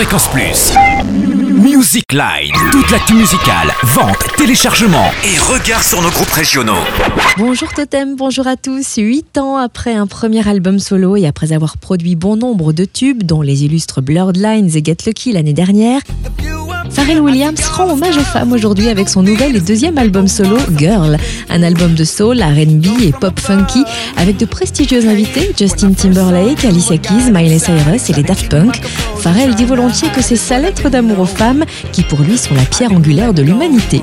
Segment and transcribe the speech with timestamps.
[0.00, 0.72] Fréquence Plus.
[1.62, 2.54] Music Line.
[2.72, 6.80] Toute l'actu musicale, vente, téléchargement et regard sur nos groupes régionaux.
[7.36, 8.94] Bonjour Totem, bonjour à tous.
[8.96, 13.24] Huit ans après un premier album solo et après avoir produit bon nombre de tubes,
[13.24, 16.00] dont les illustres Blurred Lines et Get Lucky l'année dernière,
[16.92, 21.16] Pharrell Williams rend hommage aux femmes aujourd'hui avec son nouvel et deuxième album solo, Girl,
[21.48, 23.84] un album de soul, RB et pop funky
[24.16, 28.80] avec de prestigieux invités, Justin Timberlake, Alicia Keys, Miley Cyrus et les Daft Punk.
[29.18, 32.64] Pharrell dit volontiers que c'est sa lettre d'amour aux femmes qui pour lui sont la
[32.64, 34.02] pierre angulaire de l'humanité.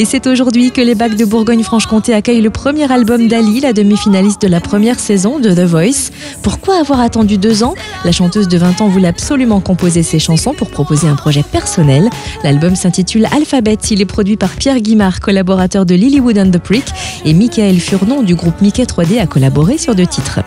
[0.00, 4.40] Et c'est aujourd'hui que les Bacs de Bourgogne-Franche-Comté accueillent le premier album d'Ali, la demi-finaliste
[4.40, 6.12] de la première saison de The Voice.
[6.40, 7.74] Pourquoi avoir attendu deux ans?
[8.04, 12.10] La chanteuse de 20 ans voulait absolument composer ses chansons pour proposer un projet personnel.
[12.44, 13.78] L'album s'intitule Alphabet.
[13.90, 16.84] Il est produit par Pierre Guimard, collaborateur de Lilywood and the Prick,
[17.24, 20.38] et Michael Furnon du groupe Mickey 3D a collaboré sur deux titres.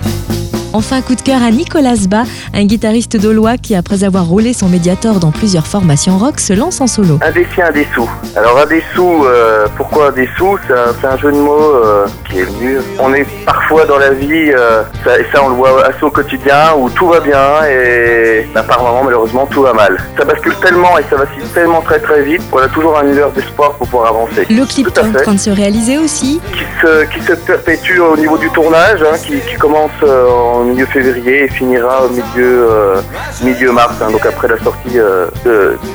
[0.74, 4.70] Enfin, coup de cœur à Nicolas Ba, un guitariste d'Aulois qui, après avoir roulé son
[4.70, 7.20] médiator dans plusieurs formations rock, se lance en solo.
[7.22, 8.10] Un des un des sous.
[8.38, 10.58] Alors un des sous, euh, pourquoi un des sous?
[10.68, 12.78] C'est un, jeu de mots euh, qui est venu.
[13.00, 16.10] On est parfois dans la vie, euh, ça, et ça on le voit assez au
[16.10, 19.98] quotidien, où tout va bien et bah, par moment malheureusement tout va mal.
[20.18, 23.32] Ça bascule tellement et ça vacille tellement très très vite qu'on a toujours un univers
[23.32, 24.46] d'espoir pour pouvoir avancer.
[24.50, 26.40] Le clip est en train de se réaliser aussi.
[26.54, 30.86] Qui se, qui se perpétue au niveau du tournage, hein, qui, qui, commence en milieu
[30.86, 33.02] février et finira au milieu, euh,
[33.44, 35.28] milieu mars, hein, donc après la sortie euh,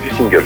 [0.02, 0.44] du single.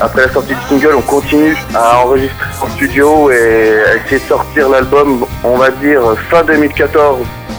[0.00, 4.28] Après la sortie du single, on continue à enregistrer en studio et à essayer de
[4.28, 7.18] sortir l'album, on va dire fin 2014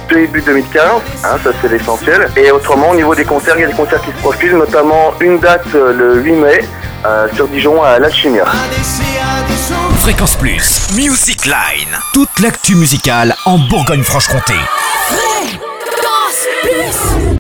[0.09, 0.81] début 2015,
[1.23, 2.27] hein, ça c'est l'essentiel.
[2.37, 5.13] Et autrement, au niveau des concerts, il y a des concerts qui se profilent, notamment
[5.19, 6.61] une date euh, le 8 mai
[7.33, 8.45] sur Dijon à l'Alchimia.
[9.99, 14.53] Fréquence Plus, Music Line, toute l'actu musicale en Bourgogne-Franche-Comté.
[15.07, 17.14] Fréquence Plus